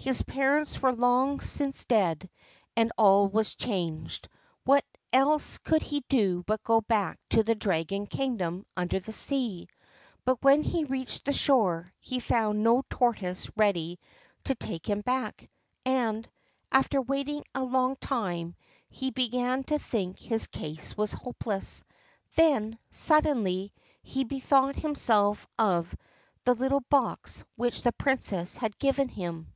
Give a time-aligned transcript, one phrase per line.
[0.00, 2.30] His parents were long since dead,
[2.76, 4.28] and all was changed.
[4.62, 9.66] What else could he do but go back to the Dragon kingdom under the sea?
[10.24, 13.98] But when he reached the shore, he found no tortoise ready
[14.44, 15.50] to take him back,
[15.84, 16.26] and,
[16.70, 18.54] after waiting a long time,
[18.88, 21.82] he began to think his case was hopeless.
[22.36, 23.72] Then, suddenly,
[24.04, 25.92] he bethought himself of
[26.44, 29.52] the little box which the Princess had given him.